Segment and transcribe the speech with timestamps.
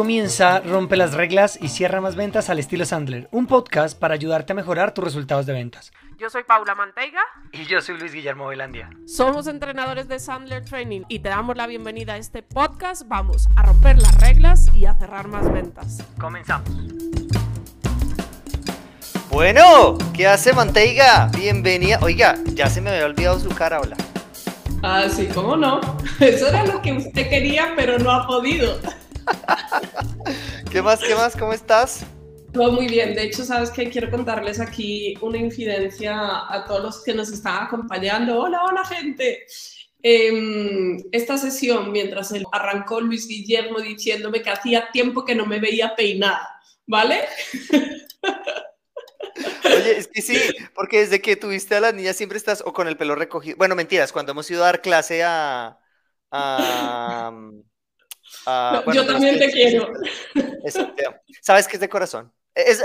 [0.00, 4.54] comienza Rompe las reglas y cierra más ventas al estilo Sandler, un podcast para ayudarte
[4.54, 5.92] a mejorar tus resultados de ventas.
[6.16, 7.20] Yo soy Paula Manteiga.
[7.52, 8.88] Y yo soy Luis Guillermo Velandia.
[9.06, 13.02] Somos entrenadores de Sandler Training y te damos la bienvenida a este podcast.
[13.08, 16.02] Vamos a romper las reglas y a cerrar más ventas.
[16.18, 16.70] Comenzamos.
[19.28, 21.30] Bueno, ¿qué hace Manteiga?
[21.36, 21.98] Bienvenida.
[22.00, 23.98] Oiga, ya se me había olvidado su cara, hola.
[24.82, 25.78] Ah, sí, ¿cómo no?
[26.20, 28.78] Eso era lo que usted quería, pero no ha podido.
[30.70, 31.36] ¿Qué más, qué más?
[31.36, 32.06] ¿Cómo estás?
[32.52, 33.14] Todo muy bien.
[33.14, 36.14] De hecho, sabes que quiero contarles aquí una infidencia
[36.48, 38.40] a todos los que nos están acompañando.
[38.40, 39.46] Hola, hola, gente.
[40.02, 45.60] Em, esta sesión, mientras él arrancó Luis Guillermo diciéndome que hacía tiempo que no me
[45.60, 46.48] veía peinada,
[46.86, 47.24] ¿vale?
[49.64, 50.38] Oye, es que sí,
[50.74, 53.56] porque desde que tuviste a las niñas siempre estás o con el pelo recogido.
[53.58, 55.78] Bueno, mentiras, cuando hemos ido a dar clase a.
[58.92, 59.92] yo también te quiero.
[61.40, 62.32] Sabes que es de corazón.
[62.54, 62.82] Es,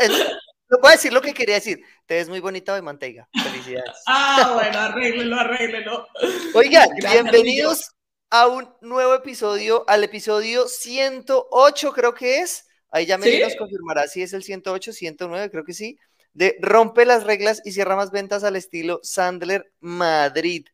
[0.70, 1.82] no puedo decir lo que quería decir.
[2.06, 3.28] Te ves muy bonita de manteiga.
[3.32, 3.92] Felicidades.
[4.08, 6.08] Ah, bueno, arréglelo, arréglelo.
[6.54, 7.92] Oiga, bienvenidos
[8.30, 12.68] a un nuevo episodio, al episodio 108, creo que es.
[12.90, 16.00] Ahí ya me nos confirmará si es el 108, 109, creo que sí
[16.36, 20.68] de rompe las reglas y cierra más ventas al estilo Sandler Madrid.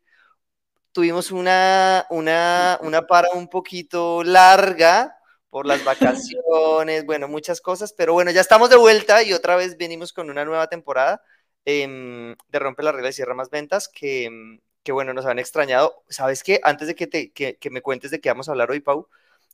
[0.91, 5.15] Tuvimos una, una, una para un poquito larga
[5.49, 9.77] por las vacaciones, bueno, muchas cosas, pero bueno, ya estamos de vuelta y otra vez
[9.77, 11.21] venimos con una nueva temporada
[11.65, 15.39] em, de Rompe las reglas y cierra más ventas que, em, que, bueno, nos han
[15.39, 16.03] extrañado.
[16.09, 16.61] ¿Sabes qué?
[16.63, 19.07] Antes de que, te, que, que me cuentes de qué vamos a hablar hoy, Pau,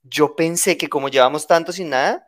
[0.03, 2.27] yo pensé que como llevamos tanto sin nada,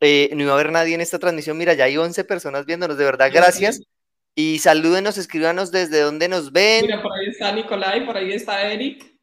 [0.00, 1.58] eh, no iba a haber nadie en esta transmisión.
[1.58, 3.80] Mira, ya hay 11 personas viéndonos, de verdad, gracias.
[4.34, 6.86] Y salúdenos, escríbanos desde dónde nos ven.
[6.86, 9.18] Mira, por ahí está Nicolai, por ahí está Eric.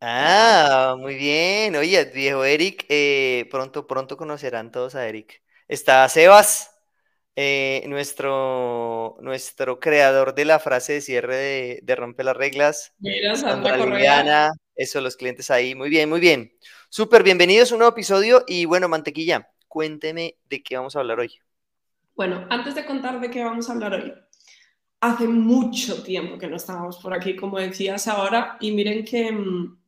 [0.00, 1.76] Ah, muy bien.
[1.76, 5.42] Oye, viejo Eric, eh, pronto, pronto conocerán todos a Eric.
[5.66, 6.70] Está Sebas,
[7.36, 12.94] eh, nuestro, nuestro creador de la frase de cierre de, de Rompe las Reglas.
[12.98, 14.50] Mira, Sandra Correa.
[14.74, 15.74] Eso, los clientes ahí.
[15.74, 16.52] Muy bien, muy bien.
[16.88, 21.20] Súper, bienvenidos a un nuevo episodio y bueno, mantequilla cuénteme de qué vamos a hablar
[21.20, 21.32] hoy.
[22.16, 24.12] Bueno, antes de contar de qué vamos a hablar hoy,
[25.00, 29.78] hace mucho tiempo que no estábamos por aquí, como decías ahora, y miren que mm,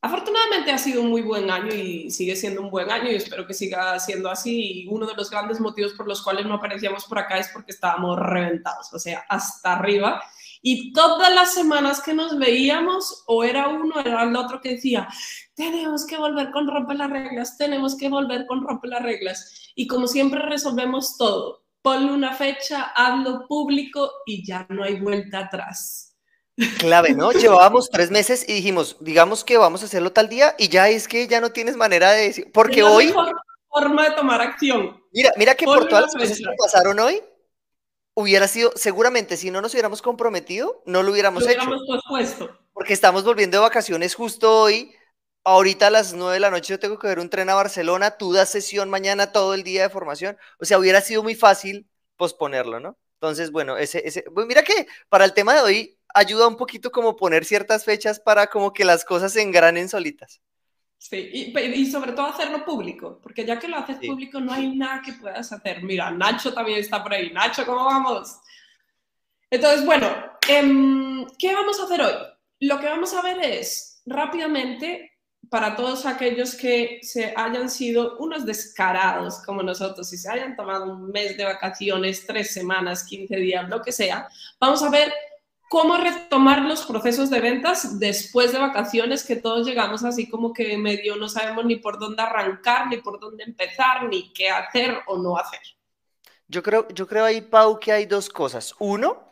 [0.00, 3.46] afortunadamente ha sido un muy buen año y sigue siendo un buen año y espero
[3.46, 4.82] que siga siendo así.
[4.82, 7.72] Y uno de los grandes motivos por los cuales no aparecíamos por acá es porque
[7.72, 10.22] estábamos reventados, o sea, hasta arriba.
[10.60, 15.08] Y todas las semanas que nos veíamos, o era uno era el otro que decía,
[15.54, 19.72] tenemos que volver con rompe las reglas, tenemos que volver con rompe las reglas.
[19.74, 25.38] Y como siempre resolvemos todo, ponle una fecha, hazlo público y ya no hay vuelta
[25.38, 26.14] atrás.
[26.78, 27.32] Clave, ¿no?
[27.32, 31.08] Llevábamos tres meses y dijimos, digamos que vamos a hacerlo tal día y ya es
[31.08, 33.06] que ya no tienes manera de decir, porque hoy...
[33.06, 33.32] Mejor
[33.70, 35.02] forma de tomar acción.
[35.12, 37.22] Mira, mira que por todas las cosas que pasaron hoy,
[38.12, 41.86] hubiera sido, seguramente si no nos hubiéramos comprometido, no lo hubiéramos, lo hubiéramos hecho.
[41.86, 42.58] Pospuesto.
[42.74, 44.92] Porque estamos volviendo de vacaciones justo hoy.
[45.44, 48.18] Ahorita a las 9 de la noche yo tengo que ver un tren a Barcelona,
[48.18, 50.36] tú das sesión mañana todo el día de formación.
[50.60, 52.98] O sea, hubiera sido muy fácil posponerlo, ¿no?
[53.14, 56.90] Entonces, bueno, ese, ese, pues mira que para el tema de hoy ayuda un poquito
[56.90, 60.40] como poner ciertas fechas para como que las cosas se engranen solitas.
[60.98, 65.00] Sí, y, sobre todo hacerlo público, porque ya que lo haces público no hay nada
[65.00, 65.82] que puedas hacer.
[65.84, 67.30] Mira, Nacho también está por ahí.
[67.30, 68.36] Nacho, ¿cómo vamos?
[69.48, 70.08] Entonces, bueno,
[70.48, 72.14] em, ¿qué vamos a hacer hoy?
[72.60, 75.17] Lo que vamos a ver es rápidamente,
[75.50, 80.84] para todos aquellos que se hayan sido unos descarados como nosotros, y se hayan tomado
[80.84, 84.28] un mes de vacaciones, tres semanas, 15 días, lo que sea,
[84.60, 85.12] vamos a ver
[85.68, 90.76] cómo retomar los procesos de ventas después de vacaciones, que todos llegamos así como que
[90.78, 95.18] medio no sabemos ni por dónde arrancar, ni por dónde empezar, ni qué hacer o
[95.18, 95.60] no hacer.
[96.46, 98.74] Yo creo, yo creo ahí, Pau, que hay dos cosas.
[98.78, 99.27] Uno,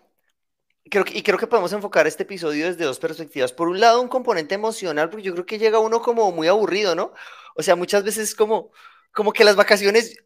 [0.90, 3.52] creo que, y creo que podemos enfocar este episodio desde dos perspectivas.
[3.52, 6.94] Por un lado, un componente emocional, porque yo creo que llega uno como muy aburrido,
[6.94, 7.12] ¿no?
[7.56, 8.70] O sea, muchas veces como,
[9.12, 10.16] como que las vacaciones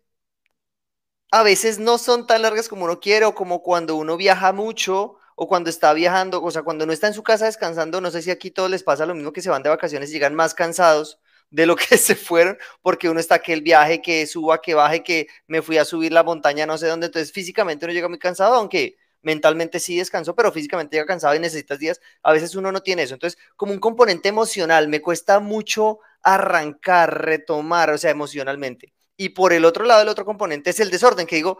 [1.30, 5.16] a veces no son tan largas como uno quiere, o como cuando uno viaja mucho,
[5.36, 8.22] o cuando está viajando, o sea, cuando no está en su casa descansando, no sé
[8.22, 10.54] si aquí todos les pasa lo mismo que se van de vacaciones y llegan más
[10.54, 11.18] cansados
[11.50, 15.02] de lo que se fueron, porque uno está que el viaje, que suba, que baje,
[15.02, 18.18] que me fui a subir la montaña, no sé dónde, entonces físicamente uno llega muy
[18.18, 22.72] cansado, aunque mentalmente sí descansó, pero físicamente llega cansado y necesitas días, a veces uno
[22.72, 28.10] no tiene eso, entonces como un componente emocional, me cuesta mucho arrancar, retomar, o sea,
[28.10, 28.92] emocionalmente.
[29.16, 31.58] Y por el otro lado, el otro componente es el desorden, que digo,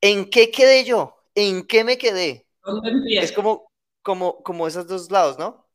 [0.00, 1.16] ¿en qué quedé yo?
[1.34, 2.46] ¿En qué me quedé?
[3.06, 3.70] Es como,
[4.02, 5.66] como, como esos dos lados, ¿no?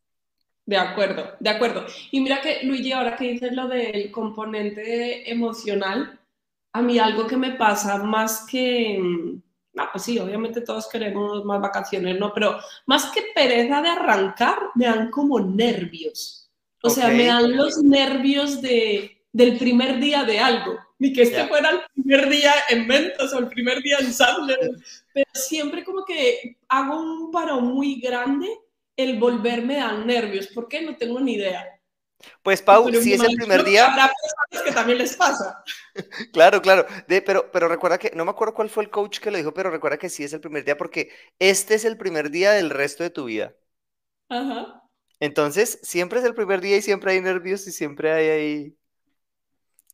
[0.65, 1.85] De acuerdo, de acuerdo.
[2.11, 6.19] Y mira que, Luigi, ahora que dices lo del componente emocional,
[6.73, 9.01] a mí algo que me pasa más que,
[9.77, 12.33] ah, pues sí, obviamente todos queremos más vacaciones, ¿no?
[12.33, 16.49] Pero más que pereza de arrancar, me dan como nervios.
[16.81, 20.77] O sea, me dan los nervios de, del primer día de algo.
[20.99, 24.57] Ni que este fuera el primer día en ventas o el primer día en Sandler.
[25.13, 28.47] Pero siempre como que hago un paro muy grande
[28.95, 30.47] el volverme dan nervios.
[30.47, 30.81] ¿Por qué?
[30.81, 31.76] No tengo ni idea.
[32.41, 33.85] Pues Pau, si es el primer día...
[33.85, 35.63] Habrá personas que también les pasa.
[36.33, 36.85] claro, claro.
[37.07, 39.53] De, pero, pero recuerda que, no me acuerdo cuál fue el coach que lo dijo,
[39.53, 42.69] pero recuerda que sí es el primer día porque este es el primer día del
[42.69, 43.55] resto de tu vida.
[44.29, 44.83] Ajá.
[45.19, 48.77] Entonces, siempre es el primer día y siempre hay nervios y siempre hay ahí...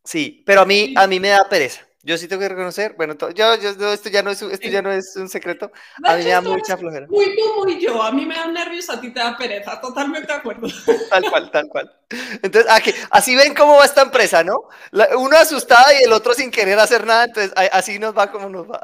[0.03, 1.87] Sí, pero a mí, a mí me da pereza.
[2.05, 4.91] Yo sí tengo que reconocer, bueno, yo, yo, esto, ya no es, esto ya no
[4.91, 5.71] es un secreto,
[6.03, 7.07] a mí me da mucha flojera.
[7.07, 10.27] Muy tú, muy yo, a mí me da nervios, a ti te da pereza, totalmente
[10.27, 10.67] de acuerdo.
[11.09, 11.95] Tal cual, tal cual.
[12.41, 14.67] Entonces, aquí, así ven cómo va esta empresa, ¿no?
[15.17, 18.69] uno asustada y el otro sin querer hacer nada, entonces así nos va como nos
[18.69, 18.81] va.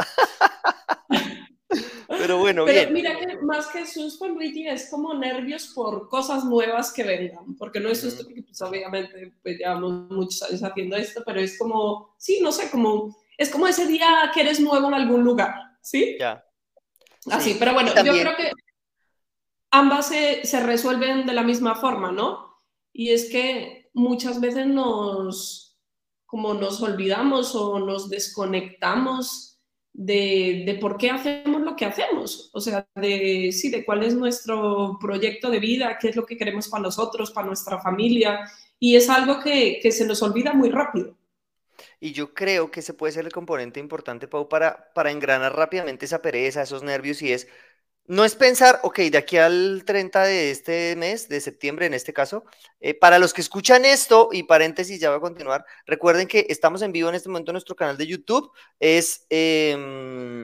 [2.08, 6.92] Pero bueno, Pero mira que más que susto, Luigi, es como nervios por cosas nuevas
[6.92, 11.22] que vengan, porque no es susto, porque pues, obviamente pues, llevamos muchos años haciendo esto,
[11.26, 14.96] pero es como, sí, no sé, como, es como ese día que eres nuevo en
[14.96, 16.18] algún lugar, ¿sí?
[16.20, 16.44] Ya.
[17.30, 18.52] Así, pero bueno, yo creo que
[19.72, 22.64] ambas se, se resuelven de la misma forma, ¿no?
[22.92, 25.80] Y es que muchas veces nos,
[26.26, 29.59] como nos olvidamos o nos desconectamos
[29.94, 34.98] de, por qué hacemos lo que hacemos, o sea, de, sí, de cuál es nuestro
[35.00, 38.50] proyecto de vida, qué es lo que queremos para nosotros, para nuestra familia,
[38.80, 41.18] y es algo que, se nos olvida muy rápido.
[42.00, 46.06] Y yo creo que ese puede ser el componente importante, Pau, para, para engranar rápidamente
[46.06, 47.48] esa pereza, esos nervios, y es
[48.10, 52.12] no es pensar, ok, de aquí al 30 de este mes, de septiembre en este
[52.12, 52.44] caso,
[52.80, 56.82] eh, para los que escuchan esto, y paréntesis, ya voy a continuar, recuerden que estamos
[56.82, 60.44] en vivo en este momento en nuestro canal de YouTube, es em,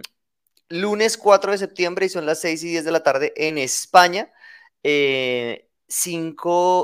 [0.70, 4.32] lunes 4 de septiembre y son las 6 y 10 de la tarde en España,
[4.84, 5.62] 5 eh,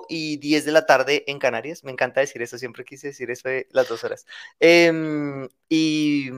[0.10, 3.50] y 10 de la tarde en Canarias, me encanta decir eso, siempre quise decir eso
[3.50, 4.26] de las dos horas.
[4.60, 6.32] Em, y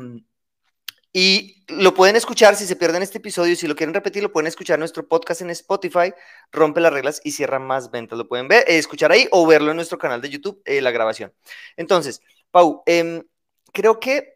[1.14, 4.48] y lo pueden escuchar si se pierden este episodio, si lo quieren repetir, lo pueden
[4.48, 6.12] escuchar en nuestro podcast en Spotify,
[6.52, 8.18] Rompe las reglas y cierra más ventas.
[8.18, 10.90] Lo pueden ver, eh, escuchar ahí o verlo en nuestro canal de YouTube, eh, la
[10.90, 11.32] grabación.
[11.78, 13.24] Entonces, Pau, em,
[13.72, 14.34] creo que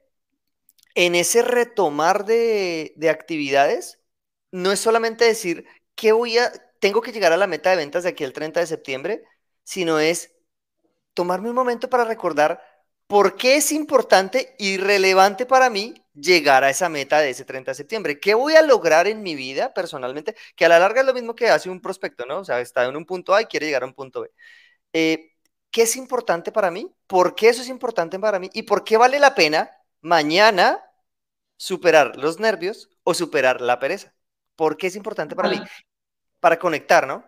[0.96, 4.00] en ese retomar de, de actividades,
[4.52, 5.66] no es solamente decir
[5.96, 8.60] que voy a, tengo que llegar a la meta de ventas de aquí el 30
[8.60, 9.24] de septiembre,
[9.64, 10.32] sino es
[11.14, 12.64] tomarme un momento para recordar
[13.08, 17.72] por qué es importante y relevante para mí llegar a esa meta de ese 30
[17.72, 18.20] de septiembre.
[18.20, 20.36] ¿Qué voy a lograr en mi vida personalmente?
[20.56, 22.40] Que a la larga es lo mismo que hace un prospecto, ¿no?
[22.40, 24.32] O sea, está en un punto A y quiere llegar a un punto B.
[24.94, 25.32] Eh,
[25.72, 26.94] ¿Qué es importante para mí?
[27.08, 28.50] ¿Por qué eso es importante para mí?
[28.54, 29.72] ¿Y por qué vale la pena
[30.02, 30.84] mañana
[31.58, 34.14] superar los nervios o superar la pereza?
[34.56, 35.62] ¿Por qué es importante para mí?
[36.40, 37.26] Para conectar, ¿no?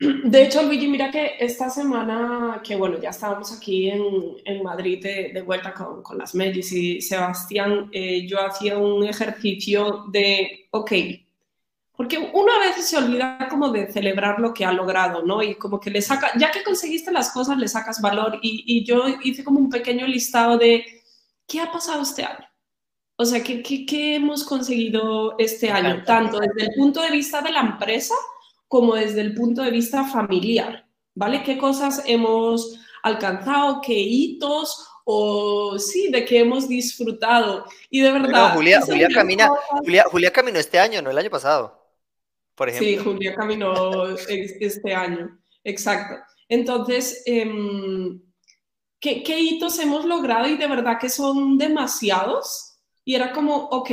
[0.00, 5.02] De hecho, Luigi, mira que esta semana, que bueno, ya estábamos aquí en, en Madrid
[5.02, 10.92] de, vuelta con, con, las Medis y Sebastián, eh, yo hacía un ejercicio de, ok,
[11.94, 15.42] porque uno a veces se olvida como de celebrar lo que ha logrado, ¿no?
[15.42, 18.38] Y como que le saca, ya que conseguiste las cosas, le sacas valor.
[18.40, 20.82] Y, y yo hice como un pequeño listado de,
[21.46, 22.46] ¿qué ha pasado este año?
[23.16, 26.02] O sea, ¿qué, qué, qué hemos conseguido este año?
[26.06, 28.14] Tanto desde el punto de vista de la empresa,
[28.70, 31.42] como desde el punto de vista familiar, ¿vale?
[31.42, 33.80] ¿Qué cosas hemos alcanzado?
[33.80, 34.86] ¿Qué hitos?
[35.04, 37.64] O sí, de qué hemos disfrutado.
[37.90, 38.54] Y de verdad...
[38.54, 39.50] Julia, Julia, camina,
[39.82, 41.84] Julia, Julia caminó este año, no el año pasado,
[42.54, 42.88] por ejemplo.
[42.88, 46.22] Sí, Julia caminó este año, exacto.
[46.48, 50.46] Entonces, ¿qué, ¿qué hitos hemos logrado?
[50.46, 52.76] Y de verdad que son demasiados.
[53.04, 53.90] Y era como, ok,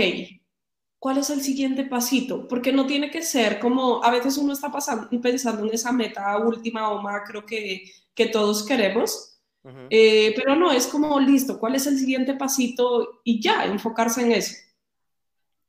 [1.08, 2.50] ¿cuál es el siguiente pasito?
[2.50, 6.38] Porque no tiene que ser como, a veces uno está pasando, pensando en esa meta
[6.38, 9.40] última o macro que, que todos queremos,
[9.90, 13.22] eh, pero no, es como, listo, ¿cuál es el siguiente pasito?
[13.24, 14.54] Y ya, enfocarse en eso.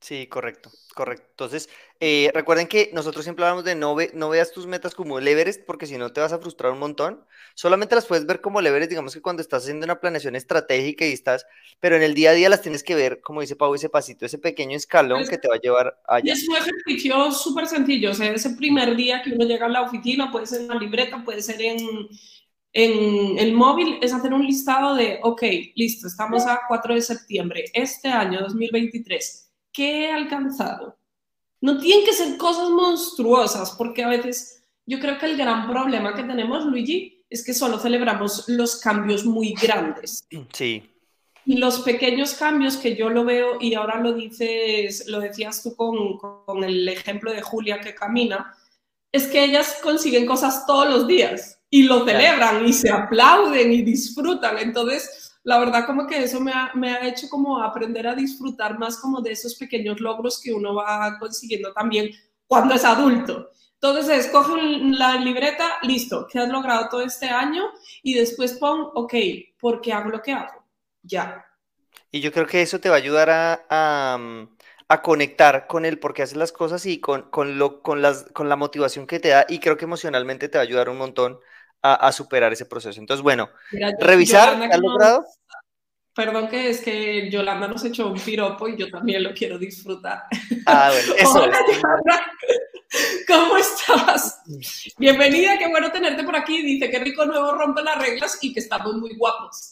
[0.01, 1.25] Sí, correcto, correcto.
[1.31, 5.27] Entonces, eh, recuerden que nosotros siempre hablamos de no, no veas tus metas como el
[5.27, 7.25] Everest, porque si no te vas a frustrar un montón.
[7.53, 11.05] Solamente las puedes ver como el Everest, digamos que cuando estás haciendo una planeación estratégica
[11.05, 11.45] y estás,
[11.81, 14.25] pero en el día a día las tienes que ver, como dice Pau, ese pasito,
[14.25, 16.31] ese pequeño escalón pues que te va a llevar allá.
[16.31, 19.81] Es un ejercicio súper sencillo, o sea, ese primer día que uno llega a la
[19.81, 22.07] oficina, puede ser en la libreta, puede ser en,
[22.71, 25.43] en el móvil, es hacer un listado de, ok,
[25.75, 30.97] listo, estamos a 4 de septiembre, este año 2023 ¿qué he alcanzado?
[31.61, 36.15] No tienen que ser cosas monstruosas, porque a veces yo creo que el gran problema
[36.15, 40.25] que tenemos, Luigi, es que solo celebramos los cambios muy grandes.
[40.53, 40.89] Sí.
[41.45, 45.75] Y los pequeños cambios que yo lo veo, y ahora lo dices, lo decías tú
[45.75, 48.55] con, con el ejemplo de Julia que camina,
[49.11, 53.81] es que ellas consiguen cosas todos los días y lo celebran y se aplauden y
[53.81, 54.57] disfrutan.
[54.57, 58.77] Entonces, la verdad como que eso me ha, me ha, hecho como aprender a disfrutar
[58.77, 62.11] más como de esos pequeños logros que uno va consiguiendo también
[62.47, 63.49] cuando es adulto.
[63.81, 67.63] Entonces, escoge la libreta, listo, ¿qué has logrado todo este año?
[68.03, 69.13] Y después pon, ok,
[69.57, 70.65] ¿por qué hago lo que hago?
[71.01, 71.45] Ya.
[72.11, 74.19] Y yo creo que eso te va a ayudar a, a,
[74.89, 78.25] a conectar con el por qué haces las cosas y con, con, lo, con, las,
[78.33, 80.97] con la motivación que te da y creo que emocionalmente te va a ayudar un
[80.97, 81.39] montón
[81.81, 82.99] a, a superar ese proceso.
[82.99, 85.25] Entonces, bueno, Mira, revisar, ¿has logrado?
[86.13, 90.23] Perdón que es que Yolanda nos echó un piropo y yo también lo quiero disfrutar.
[90.65, 91.43] Ah, bueno, eso.
[91.43, 92.31] Hola, Yolanda.
[93.27, 94.41] ¿Cómo estás?
[94.97, 96.61] Bienvenida, qué bueno tenerte por aquí.
[96.63, 99.71] Dice que rico nuevo rompe las reglas y que estamos muy guapos.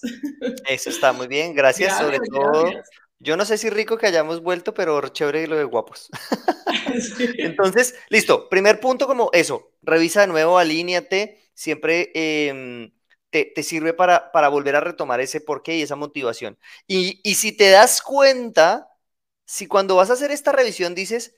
[0.68, 2.64] Eso está muy bien, gracias, gracias sobre todo.
[2.64, 2.90] Gracias.
[3.20, 6.10] Yo no sé si rico que hayamos vuelto, pero chévere lo de guapos.
[7.18, 7.30] Sí.
[7.38, 8.50] Entonces, listo.
[8.50, 9.72] Primer punto como eso.
[9.82, 11.40] Revisa de nuevo, alíñate.
[11.54, 12.92] Siempre eh,
[13.30, 16.58] te, te, sirve para, para volver a retomar ese porqué y esa motivación.
[16.88, 18.90] Y, y si te das cuenta,
[19.46, 21.36] si cuando vas a hacer esta revisión dices,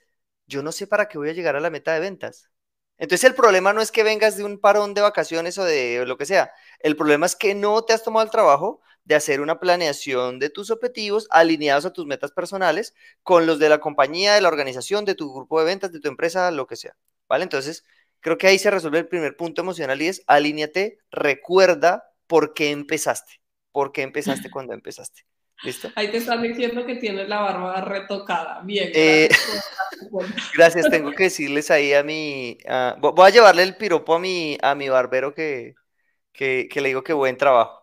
[0.48, 2.50] yo no sé para qué voy a llegar a la meta de ventas.
[2.98, 6.18] Entonces el problema no es que vengas de un parón de vacaciones o de lo
[6.18, 6.52] que sea.
[6.80, 10.50] El problema es que no te has tomado el trabajo de hacer una planeación de
[10.50, 15.06] tus objetivos alineados a tus metas personales con los de la compañía, de la organización,
[15.06, 16.96] de tu grupo de ventas, de tu empresa, lo que sea.
[17.28, 17.44] ¿Vale?
[17.44, 17.84] Entonces,
[18.20, 22.72] creo que ahí se resuelve el primer punto emocional y es alíñate, recuerda por qué
[22.72, 23.42] empezaste,
[23.72, 25.26] por qué empezaste cuando empezaste.
[25.64, 25.90] ¿Listo?
[25.96, 28.62] Ahí te están diciendo que tienes la barba retocada.
[28.64, 28.92] Bien.
[28.94, 29.28] Eh,
[30.56, 32.58] gracias, tengo que decirles ahí a mi...
[32.66, 35.76] Uh, voy a llevarle el piropo a mi, a mi barbero que,
[36.32, 37.79] que, que le digo que buen trabajo.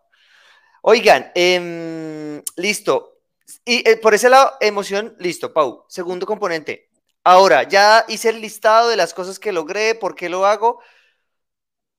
[0.83, 3.21] Oigan, eh, listo.
[3.65, 5.85] Y eh, por ese lado, emoción, listo, Pau.
[5.89, 6.91] Segundo componente.
[7.25, 10.81] Ahora, ya hice el listado de las cosas que logré, por qué lo hago,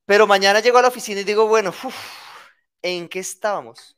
[0.05, 1.95] pero mañana llego a la oficina y digo, bueno, uf,
[2.81, 3.97] ¿en qué estábamos?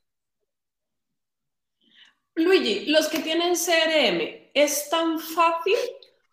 [2.34, 5.76] Luigi, los que tienen CRM, es tan fácil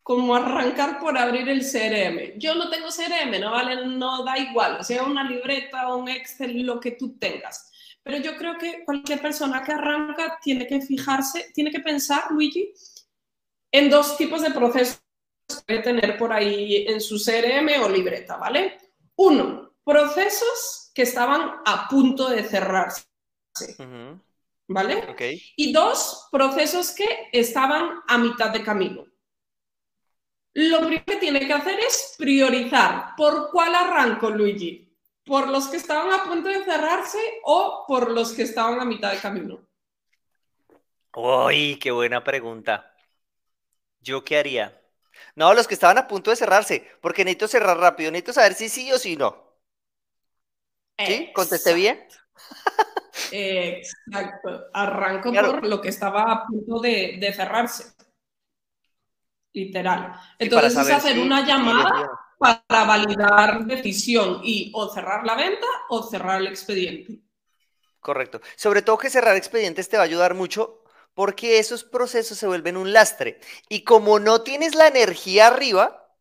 [0.01, 2.39] como arrancar por abrir el CRM.
[2.39, 6.79] Yo no tengo CRM, no vale, no da igual, sea una libreta un Excel, lo
[6.79, 7.71] que tú tengas.
[8.07, 12.73] Pero yo creo que cualquier persona que arranca tiene que fijarse, tiene que pensar, Luigi,
[13.69, 15.01] en dos tipos de procesos
[15.45, 18.77] que debe tener por ahí en su CRM o libreta, ¿vale?
[19.17, 23.03] Uno, procesos que estaban a punto de cerrarse.
[23.77, 24.21] Uh -huh.
[24.69, 25.05] ¿Vale?
[25.09, 25.41] Okay.
[25.57, 29.05] Y dos, procesos que estaban a mitad de camino.
[30.53, 33.15] Lo primero que tiene que hacer es priorizar.
[33.17, 34.86] ¿Por cuál arranco, Luigi?
[35.27, 39.11] ¿Por los que estaban a punto de cerrarse o por los que estaban a mitad
[39.11, 39.59] de camino?
[41.13, 42.95] Uy, qué buena pregunta.
[43.99, 44.81] ¿Yo qué haría?
[45.35, 48.69] No, los que estaban a punto de cerrarse, porque necesito cerrar rápido, necesito saber si
[48.69, 49.57] sí o si no.
[50.97, 51.31] ¿Sí?
[51.33, 52.07] ¿Contesté bien?
[53.31, 54.67] Exacto.
[54.73, 55.59] Arranco claro.
[55.59, 57.93] por lo que estaba a punto de, de cerrarse.
[59.53, 60.13] Literal.
[60.39, 66.03] Entonces es hacer si una llamada para validar decisión y o cerrar la venta o
[66.03, 67.19] cerrar el expediente.
[67.99, 68.41] Correcto.
[68.55, 72.77] Sobre todo que cerrar expedientes te va a ayudar mucho porque esos procesos se vuelven
[72.77, 73.39] un lastre.
[73.69, 76.15] Y como no tienes la energía arriba,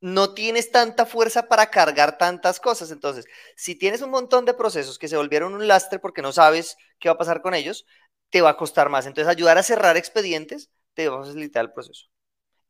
[0.00, 2.90] no tienes tanta fuerza para cargar tantas cosas.
[2.92, 6.76] Entonces, si tienes un montón de procesos que se volvieron un lastre porque no sabes
[6.98, 7.86] qué va a pasar con ellos,
[8.30, 9.06] te va a costar más.
[9.06, 12.09] Entonces, ayudar a cerrar expedientes te va a facilitar el proceso.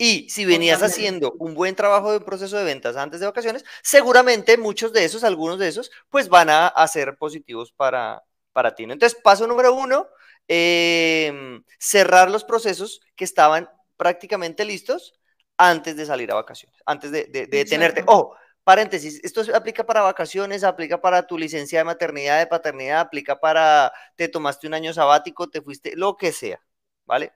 [0.02, 4.57] Y si venías haciendo un buen trabajo de proceso de ventas antes de vacaciones, seguramente
[4.57, 8.87] muchos de esos, algunos de esos, pues van a, a ser positivos para, para ti.
[8.87, 8.95] ¿no?
[8.95, 10.09] Entonces, paso número uno,
[10.49, 15.21] eh, cerrar los procesos que estaban prácticamente listos
[15.59, 18.02] antes de salir a vacaciones, antes de, de, de tenerte.
[18.07, 23.38] Ojo, paréntesis, esto aplica para vacaciones, aplica para tu licencia de maternidad, de paternidad, aplica
[23.38, 26.59] para te tomaste un año sabático, te fuiste, lo que sea,
[27.04, 27.35] ¿vale?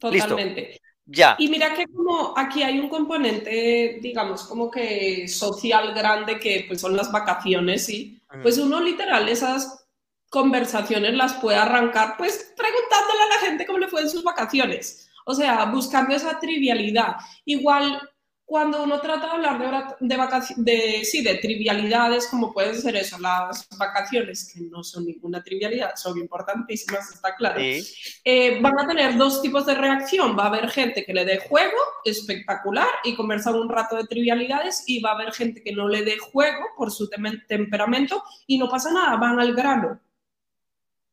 [0.00, 0.60] Totalmente.
[0.62, 0.91] Listo.
[1.06, 1.34] Ya.
[1.38, 6.80] Y mira que como aquí hay un componente, digamos, como que social grande que pues
[6.80, 8.20] son las vacaciones, ¿sí?
[8.28, 8.42] -huh.
[8.42, 9.86] Pues uno literal esas
[10.30, 15.08] conversaciones las puede arrancar pues preguntándole a la gente cómo le fue en sus vacaciones.
[15.26, 17.16] O sea, buscando esa trivialidad.
[17.44, 18.00] Igual
[18.44, 20.16] cuando uno trata de hablar de,
[20.56, 25.94] de, sí, de trivialidades, como pueden ser eso, las vacaciones, que no son ninguna trivialidad,
[25.96, 30.36] son importantísimas, está claro, eh, van a tener dos tipos de reacción.
[30.38, 34.84] Va a haber gente que le dé juego, espectacular, y conversar un rato de trivialidades,
[34.86, 38.68] y va a haber gente que no le dé juego por su temperamento, y no
[38.68, 40.00] pasa nada, van al grano.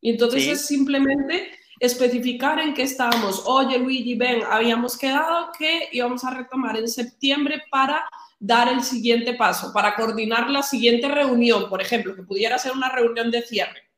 [0.02, 3.42] Y entonces es simplemente especificar en qué estábamos.
[3.46, 8.08] Oye, Luigi, ven, habíamos quedado que íbamos a retomar en septiembre para
[8.38, 12.90] dar el siguiente paso, para coordinar la siguiente reunión, por ejemplo, que pudiera ser una
[12.90, 13.90] reunión de cierre.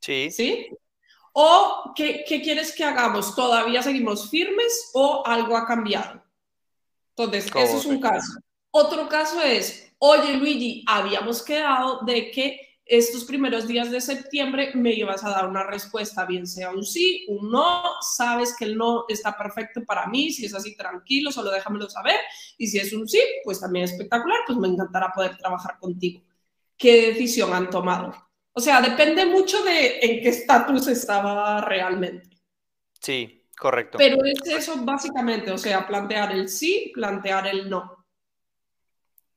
[0.00, 0.30] Sí.
[0.30, 0.66] ¿Sí?
[1.32, 3.34] ¿O qué, qué quieres que hagamos?
[3.34, 6.22] ¿Todavía seguimos firmes o algo ha cambiado?
[7.16, 8.32] Entonces, ese es un caso.
[8.70, 14.94] Otro caso es, oye Luigi, habíamos quedado de que estos primeros días de septiembre me
[14.94, 19.04] ibas a dar una respuesta, bien sea un sí, un no, sabes que el no
[19.08, 22.16] está perfecto para mí, si es así, tranquilo, solo déjamelo saber,
[22.56, 26.22] y si es un sí, pues también espectacular, pues me encantará poder trabajar contigo.
[26.78, 28.14] ¿Qué decisión han tomado?
[28.52, 32.30] O sea, depende mucho de en qué estatus estaba realmente.
[33.00, 33.98] Sí, correcto.
[33.98, 37.97] Pero es eso básicamente, o sea, plantear el sí, plantear el no.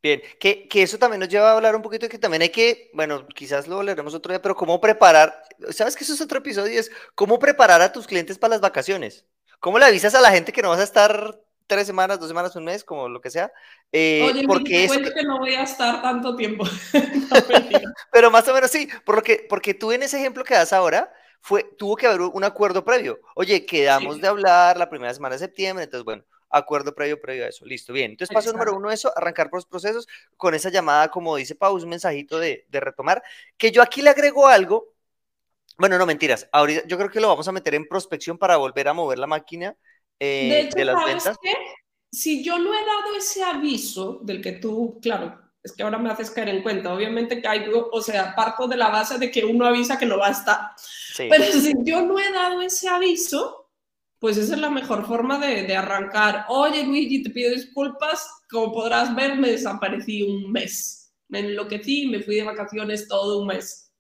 [0.02, 2.50] Bien, que, que, eso también nos lleva a hablar un poquito de que también hay
[2.50, 6.40] que, bueno, quizás lo hablaremos otro día, pero cómo preparar, ¿sabes que eso es otro
[6.40, 6.80] episodio?
[6.80, 9.26] Es cómo preparar a tus clientes para las vacaciones.
[9.60, 12.56] ¿Cómo le avisas a la gente que no vas a estar tres semanas, dos semanas,
[12.56, 13.52] un mes, como lo que sea?
[13.92, 15.00] Eh, Oye, porque eso...
[15.00, 16.66] que no voy a estar tanto tiempo.
[18.12, 20.74] pero más o menos sí, por lo que, porque tú en ese ejemplo que das
[20.74, 23.20] ahora, fue, tuvo que haber un acuerdo previo.
[23.36, 27.48] Oye, quedamos de hablar la primera semana de septiembre, entonces bueno, acuerdo previo previo a
[27.48, 27.66] eso.
[27.66, 28.12] Listo, bien.
[28.12, 31.76] Entonces, paso número uno, eso, arrancar por los procesos con esa llamada, como dice Pau,
[31.76, 33.24] un mensajito de, retomar,
[33.58, 34.94] que yo aquí le agrego algo.
[35.78, 36.48] Bueno, no mentiras.
[36.52, 39.28] Ahorita yo creo que lo vamos a meter en prospección para volver a mover la
[39.28, 39.76] máquina
[40.20, 41.38] eh, de, las ventas.
[42.12, 46.10] Si yo no he dado ese aviso del que tú, claro, es que ahora me
[46.10, 46.94] haces caer en cuenta.
[46.94, 50.28] Obviamente hay, o sea, parto de la base de que uno avisa que no va
[50.28, 50.60] a estar.
[51.18, 53.61] Pero si yo no he dado ese aviso,
[54.22, 56.46] pues esa es la mejor forma de, arrancar.
[56.48, 58.44] Oye, Luigi, te pido disculpas.
[58.52, 61.12] Como podrás ver, me desaparecí un mes.
[61.28, 63.92] Me enloquecí y me fui de vacaciones todo un mes.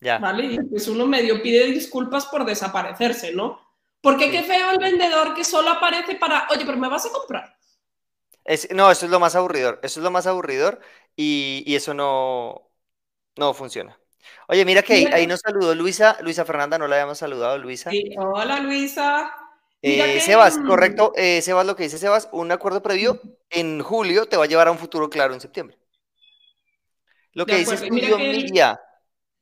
[0.00, 0.18] Ya.
[0.18, 0.54] ¿Vale?
[0.54, 3.60] Y pues uno medio pide disculpas por desaparecerse, ¿no?
[4.00, 7.56] Porque qué feo el vendedor que solo aparece para, oye, pero me vas a comprar.
[8.74, 9.78] no, eso es lo más aburridor.
[9.84, 10.80] Eso es lo más aburridor
[11.14, 12.72] y, eso no,
[13.36, 13.96] no funciona.
[14.48, 17.92] Oye, mira que ahí, nos saludó Luisa, Luisa Fernanda, no la habíamos saludado, Luisa.
[17.92, 19.32] Sí, hola Luisa.
[19.86, 23.20] Eh, Sebas, correcto, eh, Sebas, lo que dice Sebas, un acuerdo previo
[23.50, 25.76] en julio te va a llevar a un futuro claro en septiembre.
[27.34, 28.80] Lo que dice Estudio Media.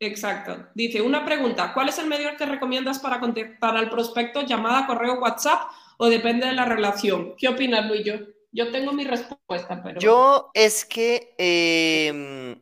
[0.00, 0.66] Exacto.
[0.74, 4.42] Dice, una pregunta, ¿cuál es el medio que recomiendas para contactar al prospecto?
[4.42, 7.36] ¿Llamada, correo, WhatsApp o depende de la relación?
[7.38, 8.04] ¿Qué opinas, Luis?
[8.04, 8.14] Yo,
[8.50, 10.00] yo tengo mi respuesta, pero...
[10.00, 12.58] Yo es que em,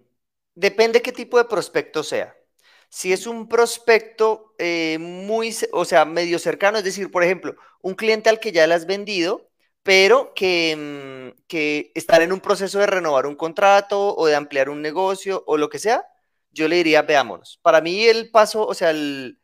[0.54, 2.36] depende qué tipo de prospecto sea.
[2.90, 7.94] Si es un prospecto eh, muy, o sea, medio cercano, es decir, por ejemplo, un
[7.94, 9.48] cliente al que ya le has vendido,
[9.82, 10.76] pero que,
[11.34, 15.44] mm, que están en un proceso de renovar un contrato o de ampliar un negocio
[15.46, 16.04] o lo que sea,
[16.50, 17.58] yo le diría, veámonos.
[17.62, 19.40] Para mí el paso, o sea, el,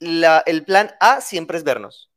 [0.00, 2.12] el plan A siempre es vernos.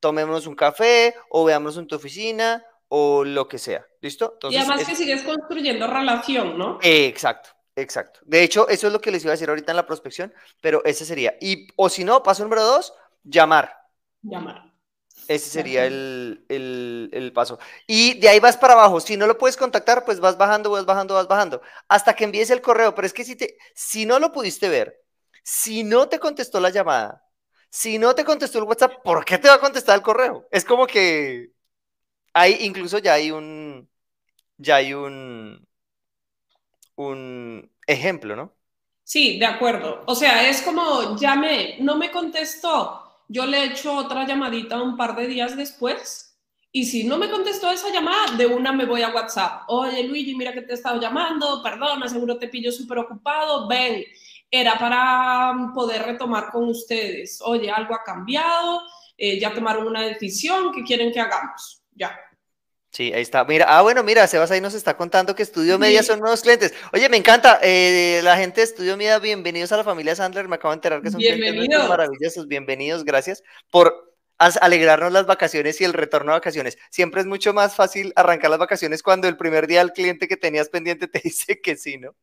[0.00, 3.84] Tomémonos un café o veámonos en tu oficina o lo que sea.
[4.00, 4.38] ¿Listo?
[4.50, 6.78] y además que sigues construyendo relación, ¿no?
[6.82, 7.50] exacto.
[7.76, 8.20] Exacto.
[8.24, 10.84] De hecho, eso es lo que les iba a decir ahorita en la prospección, pero
[10.84, 11.36] ese sería.
[11.40, 13.74] Y, o si no, paso número dos, llamar.
[14.22, 14.72] Llamar.
[15.26, 17.58] Ese sería el, paso.
[17.86, 19.00] Y de ahí vas para abajo.
[19.00, 21.62] Si no lo puedes contactar, pues vas bajando, vas bajando, vas bajando.
[21.88, 22.94] Hasta que envíes el correo.
[22.94, 25.02] Pero es que si, te, si no lo pudiste ver,
[25.42, 27.24] si no te contestó la llamada,
[27.70, 30.46] si no te contestó el WhatsApp, ¿por qué te va a contestar el correo?
[30.50, 31.52] Es como que
[32.32, 33.88] hay, incluso ya hay un,
[34.58, 35.66] ya hay un,
[36.96, 38.52] un ejemplo, ¿no?
[39.02, 40.02] Sí, de acuerdo.
[40.06, 45.14] O sea, es como llamé, no me contestó, yo le echo otra llamadita un par
[45.16, 46.34] de días después
[46.72, 49.62] y si no me contestó esa llamada, de una me voy a WhatsApp.
[49.68, 54.04] Oye, Luigi, mira que te he estado llamando, perdona, seguro te pillo súper ocupado, ven.
[54.50, 57.40] Era para poder retomar con ustedes.
[57.44, 58.82] Oye, algo ha cambiado,
[59.16, 61.82] eh, ya tomaron una decisión, ¿qué quieren que hagamos?
[61.94, 62.18] Ya.
[62.94, 63.44] Sí, ahí está.
[63.44, 66.72] Mira, ah, bueno, mira, Sebas ahí nos está contando que Estudio Media son nuevos clientes.
[66.92, 67.58] Oye, me encanta.
[67.60, 70.46] Eh, la gente de Estudio Media, bienvenidos a la familia Sandler.
[70.46, 72.46] Me acabo de enterar que son clientes maravillosos.
[72.46, 76.78] Bienvenidos, gracias por alegrarnos las vacaciones y el retorno a vacaciones.
[76.88, 80.36] Siempre es mucho más fácil arrancar las vacaciones cuando el primer día el cliente que
[80.36, 82.14] tenías pendiente te dice que sí, ¿no?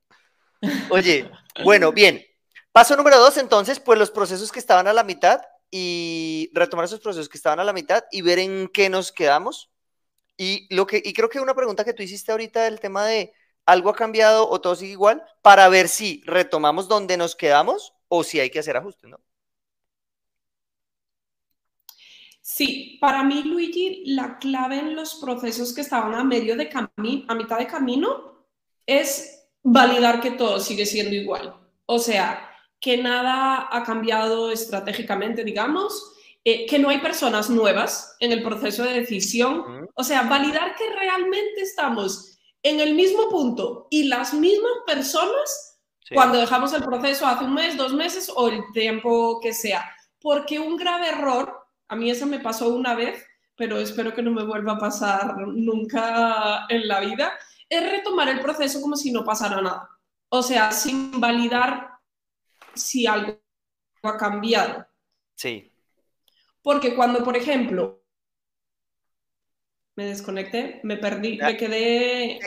[0.89, 1.29] Oye,
[1.65, 2.25] bueno, bien.
[2.71, 7.01] Paso número dos, entonces, pues los procesos que estaban a la mitad y retomar esos
[7.01, 9.69] procesos que estaban a la mitad y ver en qué nos quedamos
[10.43, 13.31] Y, lo que, y creo que una pregunta que tú hiciste ahorita del tema de
[13.63, 18.23] algo ha cambiado o todo sigue igual, para ver si retomamos donde nos quedamos o
[18.23, 19.19] si hay que hacer ajustes, ¿no?
[22.41, 27.23] Sí, para mí, Luigi, la clave en los procesos que estaban a medio de camino,
[27.27, 28.47] a mitad de camino,
[28.87, 31.55] es validar que todo sigue siendo igual.
[31.85, 32.49] O sea,
[32.79, 36.10] que nada ha cambiado estratégicamente, digamos,
[36.43, 39.87] eh, que no hay personas nuevas en el proceso de decisión.
[39.95, 45.71] O sea, validar que realmente estamos en el mismo punto y las mismas personas
[46.13, 49.89] cuando dejamos el proceso hace un mes, dos meses o el tiempo que sea.
[50.19, 53.25] Porque un grave error, a mí eso me pasó una vez,
[53.55, 57.31] pero espero que no me vuelva a pasar nunca en la vida,
[57.69, 59.89] es retomar el proceso como si no pasara nada.
[60.29, 61.91] O sea, sin validar
[62.73, 63.39] si algo
[64.03, 64.85] ha cambiado.
[65.35, 65.70] Sí.
[66.61, 68.03] Porque cuando, por ejemplo,
[69.95, 72.39] me desconecté, me perdí, me quedé...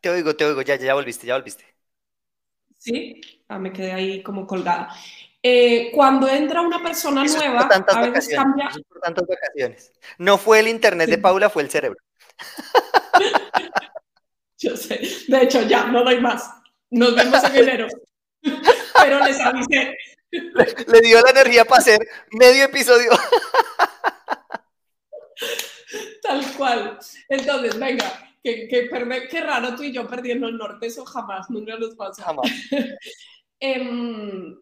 [0.00, 1.64] Te oigo, te oigo, ya, ya volviste, ya volviste.
[2.78, 4.88] Sí, ah, me quedé ahí como colgada.
[5.42, 8.70] Eh, cuando entra una persona nueva, a veces cambia.
[8.88, 9.92] por tantas vacaciones.
[10.18, 11.98] No fue el internet de Paula, fue el cerebro.
[14.58, 15.00] Yo sé.
[15.28, 16.50] De hecho, ya, no doy más.
[16.90, 17.86] Nos vemos en enero.
[18.42, 19.96] Pero les avisé.
[20.30, 23.10] Le, dio la energía para hacer medio episodio.
[26.22, 26.98] Tal cual.
[27.28, 32.24] Entonces, venga, Qué, raro tú y yo perdiendo el norte, eso jamás, nunca nos pasa.
[32.24, 32.50] Jamás.
[33.62, 34.58] Em,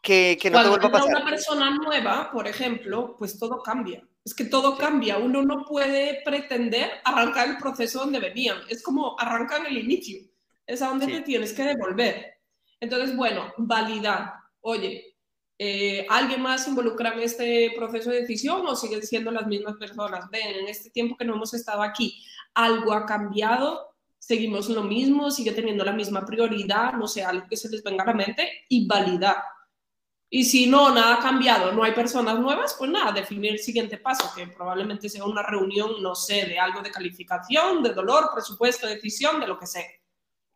[0.00, 1.08] que, que, no te vuelva a pasar.
[1.08, 4.02] una persona nueva, por ejemplo, pues todo cambia.
[4.24, 5.18] Es que todo cambia.
[5.18, 8.56] Uno no puede pretender arrancar el proceso donde venían.
[8.70, 10.22] Es como arrancan el inicio.
[10.66, 12.38] Es a donde te tienes que devolver.
[12.80, 14.32] Entonces, bueno, validar.
[14.62, 15.16] Oye,
[15.58, 20.30] eh, ¿alguien más involucra en este proceso de decisión o siguen siendo las mismas personas?
[20.30, 25.30] Ven, en este tiempo que no hemos estado aquí, algo ha cambiado, seguimos lo mismo,
[25.30, 28.64] sigue teniendo la misma prioridad, no sé, algo que se les venga a la mente
[28.68, 29.36] y validar.
[30.30, 33.98] Y si no, nada ha cambiado, no hay personas nuevas, pues nada, definir el siguiente
[33.98, 38.86] paso, que probablemente sea una reunión, no sé, de algo de calificación, de dolor, presupuesto,
[38.86, 39.84] decisión, de lo que sea.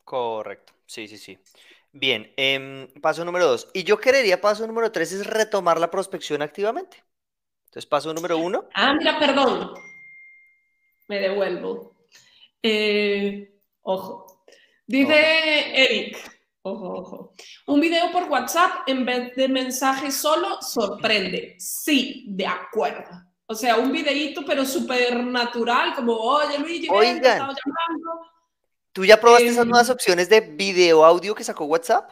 [0.03, 1.39] Correcto, sí, sí, sí.
[1.99, 3.69] Bien, em, paso número dos.
[3.73, 7.03] Y yo querería, paso número tres, es retomar la prospección activamente.
[7.67, 8.69] Entonces, paso número uno.
[8.75, 9.75] Ah, mira, perdón
[11.09, 11.97] me devuelvo.
[12.63, 14.45] Eh, ojo.
[14.87, 16.17] Dice Eric,
[16.63, 17.35] ojo, ojo.
[17.67, 21.57] Un video por WhatsApp en vez de mensaje solo sorprende.
[21.59, 23.11] Sí, de acuerdo.
[23.47, 28.36] O sea, un videíto, pero súper natural, como, oye Luigi, Oigan, te llamando.
[28.97, 32.11] ¿Tú ya probaste esas em, nuevas opciones de video audio que sacó WhatsApp?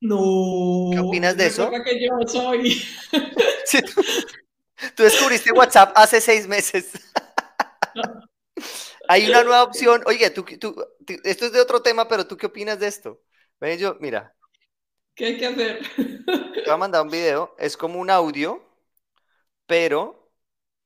[0.00, 0.90] No.
[0.92, 1.68] ¿Qué opinas de eso?
[1.84, 2.80] Que yo soy.
[4.94, 6.92] tú descubriste WhatsApp hace seis meses.
[9.08, 10.04] Hay una nueva opción.
[10.06, 10.76] Oye, tú, tú,
[11.24, 13.20] esto es de otro tema, pero ¿tú qué opinas de esto?
[13.58, 14.36] Ven, yo, mira.
[15.16, 15.80] ¿Qué hay que hacer?
[15.96, 17.56] Te voy a mandar un video.
[17.58, 18.64] Es como un audio,
[19.66, 20.30] pero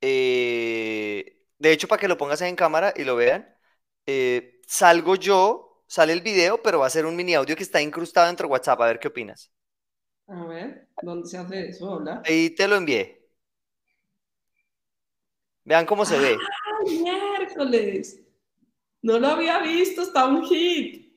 [0.01, 3.55] eh, de hecho, para que lo pongas en cámara y lo vean,
[4.07, 7.81] eh, salgo yo, sale el video, pero va a ser un mini audio que está
[7.81, 8.81] incrustado dentro de WhatsApp.
[8.83, 9.51] A ver qué opinas.
[10.27, 11.91] A ver, ¿dónde se hace eso?
[11.91, 12.23] Hola.
[12.25, 13.27] Ahí te lo envié.
[15.65, 16.37] Vean cómo se ve.
[16.37, 18.21] ¡Ah, miércoles!
[19.01, 21.15] No lo había visto, está un hit.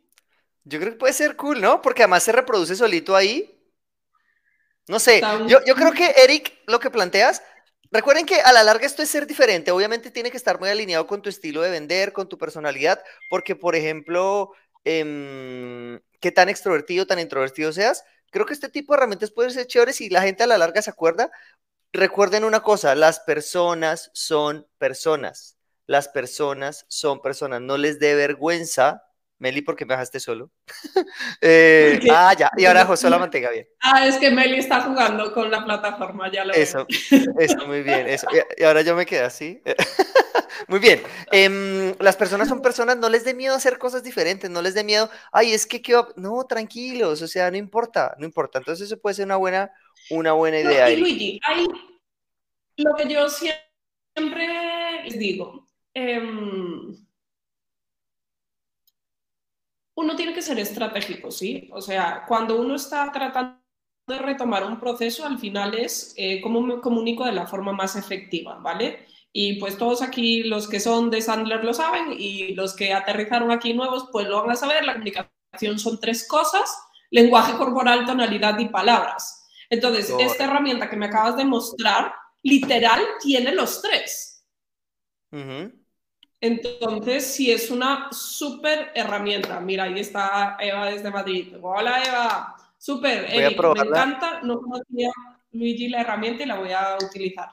[0.63, 1.81] Yo creo que puede ser cool, ¿no?
[1.81, 3.57] Porque además se reproduce solito ahí.
[4.87, 7.41] No sé, yo, yo creo que Eric, lo que planteas,
[7.91, 9.71] recuerden que a la larga esto es ser diferente.
[9.71, 13.55] Obviamente tiene que estar muy alineado con tu estilo de vender, con tu personalidad, porque,
[13.55, 14.53] por ejemplo,
[14.85, 19.67] eh, qué tan extrovertido, tan introvertido seas, creo que este tipo de herramientas pueden ser
[19.67, 21.31] chéveres y la gente a la larga se acuerda
[21.93, 25.57] recuerden una cosa, las personas son personas.
[25.87, 27.61] Las personas son personas.
[27.61, 29.03] No les dé vergüenza.
[29.41, 30.51] Meli, ¿por qué me dejaste solo?
[31.43, 32.51] Eh, ah, ya.
[32.55, 33.67] Y ahora José la mantenga bien.
[33.81, 36.85] Ah, es que Meli está jugando con la plataforma, ya lo Eso,
[37.39, 38.07] eso, muy bien.
[38.07, 38.27] Eso.
[38.57, 39.61] Y ahora yo me quedé así.
[40.67, 41.01] Muy bien.
[41.31, 44.83] Em, las personas son personas, no les dé miedo hacer cosas diferentes, no les dé
[44.83, 45.81] miedo, ay, es que,
[46.17, 48.59] no, tranquilos, o sea, no importa, no importa.
[48.59, 49.71] Entonces eso puede ser una buena,
[50.11, 50.89] una buena idea.
[50.91, 51.65] y Luigi, hay
[52.77, 54.47] lo que yo siempre
[55.03, 56.95] les digo, em,
[60.01, 61.69] uno tiene que ser estratégico, ¿sí?
[61.71, 63.59] O sea, cuando uno está tratando
[64.07, 67.95] de retomar un proceso, al final es eh, cómo me comunico de la forma más
[67.95, 69.05] efectiva, ¿vale?
[69.31, 73.51] Y pues todos aquí, los que son de Sandler lo saben y los que aterrizaron
[73.51, 74.83] aquí nuevos, pues lo van a saber.
[74.83, 76.69] La comunicación son tres cosas,
[77.11, 79.47] lenguaje corporal, tonalidad y palabras.
[79.69, 84.45] Entonces, esta herramienta que me acabas de mostrar, literal, tiene los tres.
[86.41, 89.59] Entonces, sí es una súper herramienta.
[89.59, 91.53] Mira, ahí está Eva desde Madrid.
[91.61, 92.55] Hola, Eva.
[92.79, 94.41] Súper, me encanta.
[94.41, 95.11] No conocía
[95.51, 97.49] Luigi la herramienta y la voy a utilizar.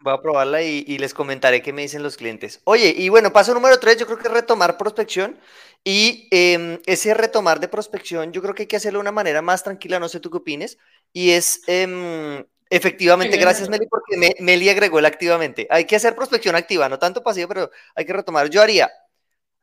[0.00, 2.60] Voy a probarla y, les comentaré qué me dicen los clientes.
[2.64, 5.38] Oye, y bueno, paso número tres, yo creo que es retomar prospección.
[5.84, 9.42] Y em, ese retomar de prospección, yo creo que hay que hacerlo de una manera
[9.42, 10.76] más tranquila, no sé tú qué opines.
[11.12, 15.66] Y es, em, efectivamente, gracias Meli, porque Meli agregó el activamente.
[15.70, 18.48] Hay que hacer prospección activa, no tanto pasivo, pero hay que retomar.
[18.50, 18.90] Yo haría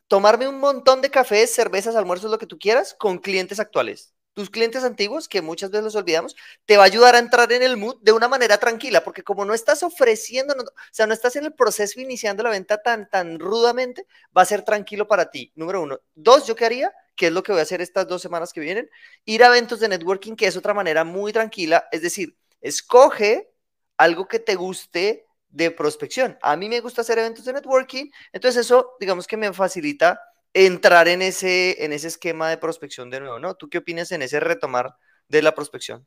[0.07, 4.49] tomarme un montón de cafés, cervezas, almuerzos, lo que tú quieras, con clientes actuales tus
[4.49, 6.35] clientes antiguos, que muchas veces los olvidamos,
[6.65, 9.45] te va a ayudar a entrar en el mood de una manera tranquila, porque como
[9.45, 13.39] no estás ofreciendo, o sea, no estás en el proceso iniciando la venta tan, tan
[13.39, 15.99] rudamente, va a ser tranquilo para ti, número uno.
[16.15, 18.61] Dos, yo qué haría, que es lo que voy a hacer estas dos semanas que
[18.61, 18.89] vienen,
[19.25, 23.49] ir a eventos de networking, que es otra manera muy tranquila, es decir, escoge
[23.97, 26.37] algo que te guste de prospección.
[26.41, 30.19] A mí me gusta hacer eventos de networking, entonces eso, digamos que me facilita
[30.53, 33.55] entrar en ese, en ese esquema de prospección de nuevo, ¿no?
[33.55, 34.95] ¿Tú qué opinas en ese retomar
[35.27, 36.05] de la prospección?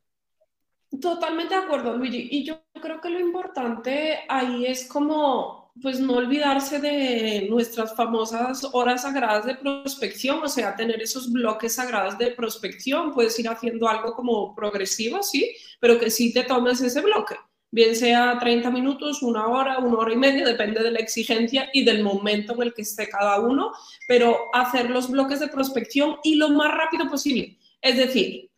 [1.01, 2.29] Totalmente de acuerdo, Luigi.
[2.31, 8.67] Y yo creo que lo importante ahí es como, pues no olvidarse de nuestras famosas
[8.73, 13.13] horas sagradas de prospección, o sea, tener esos bloques sagrados de prospección.
[13.13, 17.35] Puedes ir haciendo algo como progresivo, sí, pero que sí te tomes ese bloque
[17.75, 21.85] bien sea 30 minutos, una hora, una hora y media, depende de la exigencia y
[21.85, 23.73] del momento en el que esté cada uno,
[24.07, 27.59] pero hacer los bloques de prospección y lo más rápido posible.
[27.83, 28.49] Es decir,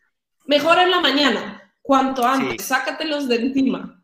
[0.44, 3.95] mejor en la mañana, cuanto antes, sácatelos de encima.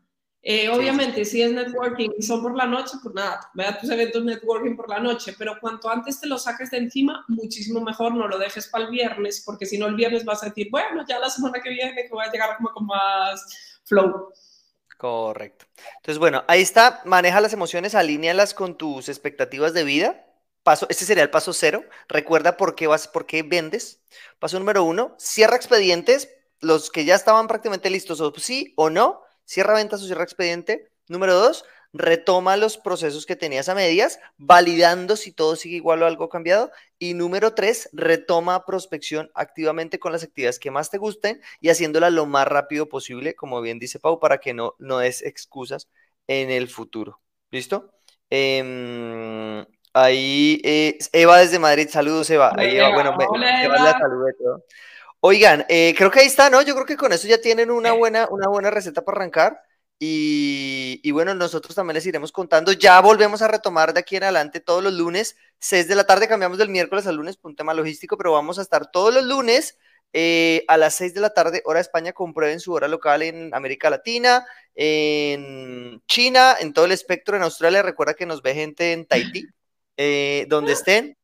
[0.45, 4.25] Eh, obviamente, si es networking y son por la noche, pues nada, vea tus eventos
[4.25, 8.27] networking por la noche, pero cuanto antes te lo saques de encima, muchísimo mejor, no
[8.27, 11.21] lo dejes para el viernes, porque si no el viernes vas a decir, bueno, ya
[11.21, 14.33] la semana que viene que voy a llegar como con más flow.
[14.99, 15.67] Correcto.
[15.97, 20.27] Entonces, bueno, ahí está, maneja las emociones, alínealas con tus expectativas de vida.
[20.65, 21.85] Paso, este sería el paso cero.
[22.09, 24.01] Recuerda por qué vas, por qué vendes.
[24.41, 29.22] Paso número uno, cierra expedientes, los que ya estaban prácticamente listos, o sí o no,
[29.45, 30.91] cierra ventas o cierra expediente.
[31.09, 36.07] Número dos, retoma los procesos que tenías a medias, validando si todo sigue igual o
[36.07, 36.71] algo cambiado.
[36.99, 42.11] Y número tres, retoma prospección activamente con las actividades que más te gusten y haciéndola
[42.11, 45.89] lo más rápido posible, como bien dice Pau, para que no, no des excusas
[46.27, 47.21] en el futuro.
[47.51, 47.93] ¿Listo?
[48.31, 52.53] Em, ahí eh, Eva desde Madrid, saludos Eva.
[52.57, 54.67] Ahí Eva, bueno, Eva.
[55.25, 56.63] Oigan, eh, creo que ahí está, ¿no?
[56.63, 59.63] Yo creo que con eso ya tienen una buena, una buena receta para arrancar.
[60.01, 62.73] Y, bueno, nosotros también les iremos contando.
[62.73, 66.27] Ya volvemos a retomar de aquí en adelante todos los lunes, 6 de la tarde,
[66.27, 69.25] cambiamos del miércoles al lunes por un tema logístico, pero vamos a estar todos los
[69.25, 69.79] lunes
[70.13, 72.13] eh, a las 6 de la tarde, hora de España.
[72.13, 77.83] Comprueben su hora local en América Latina, en China, en todo el espectro, en Australia.
[77.83, 79.47] Recuerda que nos ve gente en Tahití,
[79.97, 81.17] eh, donde estén.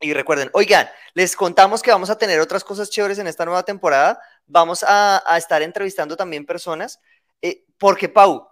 [0.00, 3.62] Y recuerden, oigan, les contamos que vamos a tener otras cosas chéveres en esta nueva
[3.62, 4.20] temporada.
[4.46, 7.00] Vamos a, a estar entrevistando también personas
[7.42, 8.48] eh, porque, Pau,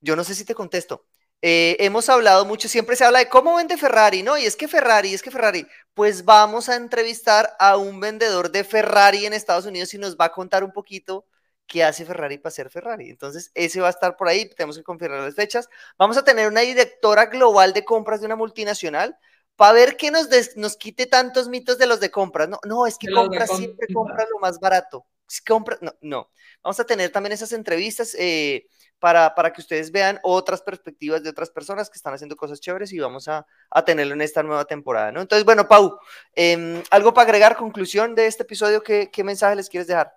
[0.00, 1.06] yo no sé si te contesto.
[1.42, 4.38] Eh, hemos hablado mucho, siempre se habla de cómo vende Ferrari, ¿no?
[4.38, 5.66] Y es que Ferrari, es que Ferrari.
[5.92, 10.26] Pues vamos a entrevistar a un vendedor de Ferrari en Estados Unidos y nos va
[10.26, 11.26] a contar un poquito
[11.66, 13.10] qué hace Ferrari para ser Ferrari.
[13.10, 15.68] Entonces, ese va a estar por ahí, tenemos que confirmar las fechas.
[15.98, 19.18] Vamos a tener una directora global de compras de una multinacional
[19.56, 22.48] para ver que nos, nos quite tantos mitos de los de compras.
[22.48, 25.06] No, no es que compras siempre compras lo más barato.
[25.46, 26.30] Compra, no, no.
[26.62, 28.66] Vamos a tener también esas entrevistas eh,
[28.98, 32.92] para, para, que ustedes vean otras perspectivas de otras personas que están haciendo cosas chéveres
[32.92, 35.20] y vamos a, a tenerlo en esta nueva temporada, ¿no?
[35.22, 35.98] Entonces, bueno, Pau,
[36.34, 38.82] em, ¿algo para agregar, conclusión de este episodio?
[38.82, 40.12] ¿Qué, qué mensaje les quieres dejar?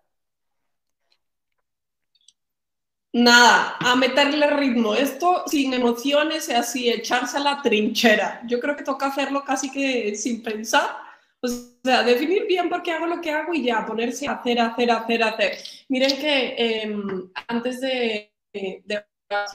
[3.23, 4.93] Nada, a meterle ritmo.
[4.93, 8.41] Esto sin emociones y así, echarse a la trinchera.
[8.45, 11.07] Yo creo que toca hacerlo casi que sin pensar
[11.39, 14.59] o sea, definir bien por qué hago lo que hago y ya, ponerse a hacer,
[14.59, 15.57] hacer, hacer, hacer.
[15.89, 18.33] Miren que em, antes de,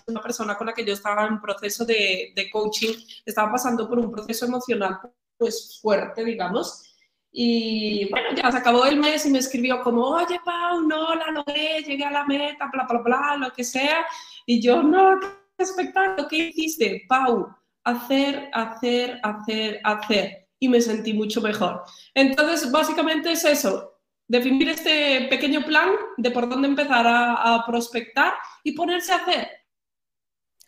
[0.06, 2.94] una persona con la que yo estaba en proceso de, de, coaching,
[3.24, 4.98] estaba pasando por un proceso emocional
[5.36, 6.91] pues fuerte, digamos.
[7.34, 11.30] Y bueno, ya se acabó el mes y me escribió como, oye, Pau, no la
[11.30, 14.04] logré, llegué a la meta, bla, bla, bla, lo que sea.
[14.44, 15.18] Y yo, no,
[15.56, 17.04] qué espectáculo, ¿qué hiciste?
[17.08, 17.48] Pau,
[17.84, 21.82] hacer, hacer, hacer, hacer y me sentí mucho mejor.
[22.14, 28.72] Entonces, básicamente es eso, definir este pequeño plan de por dónde empezar a, prospectar y
[28.72, 29.48] ponerse a hacer.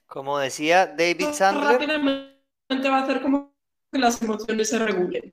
[0.07, 1.73] Como decía David Sandler.
[1.73, 3.55] Rápidamente va a hacer como
[3.93, 5.33] que las emociones se regulen.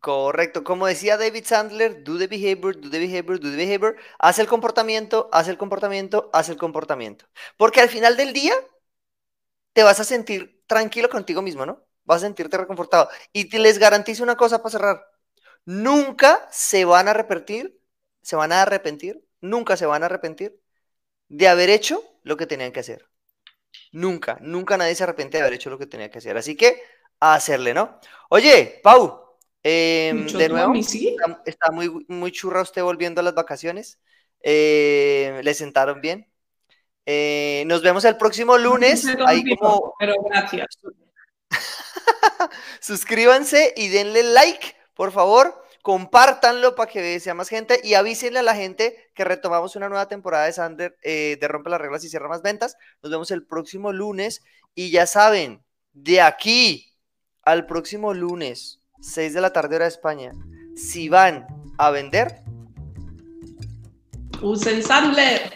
[0.00, 4.38] Correcto, como decía David Sandler, do the behavior, do the behavior, do the behavior, haz
[4.38, 7.26] el comportamiento, haz el comportamiento, haz el comportamiento.
[7.56, 8.54] Porque al final del día
[9.72, 11.86] te vas a sentir tranquilo contigo mismo, ¿no?
[12.06, 13.10] vas a sentirte reconfortado.
[13.32, 15.06] Y te les garantizo una cosa para cerrar.
[15.66, 17.80] Nunca se van a arrepentir,
[18.22, 20.60] se van a arrepentir, nunca se van a arrepentir
[21.28, 23.08] de haber hecho lo que tenían que hacer.
[23.92, 26.36] Nunca, nunca nadie se arrepiente de haber hecho lo que tenía que hacer.
[26.36, 26.82] Así que
[27.20, 28.00] a hacerle, ¿no?
[28.30, 29.25] Oye, Pau,
[29.66, 33.98] em, de nuevo, está, muy, muy churra usted volviendo a las vacaciones.
[34.42, 36.30] Eh, ¿Le sentaron bien?
[37.04, 39.04] Eh, nos vemos el próximo lunes.
[39.26, 39.94] Ahí como...
[39.98, 40.66] Pero gracias.
[42.80, 45.62] Suscríbanse y denle like, por favor.
[45.82, 50.08] Compártanlo para que sea más gente y avísenle a la gente que retomamos una nueva
[50.08, 52.76] temporada de Sander eh, de Rompe las Reglas y Cierra Más Ventas.
[53.02, 54.42] Nos vemos el próximo lunes
[54.74, 56.92] y ya saben, de aquí
[57.42, 60.32] al próximo lunes, 6 de la tarde hora de España,
[60.74, 61.46] si van
[61.78, 62.40] a vender,
[64.42, 65.52] usen Sandler.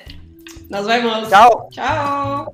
[0.69, 1.29] Nos vemos.
[1.29, 1.69] Chao.
[1.73, 2.51] Chao.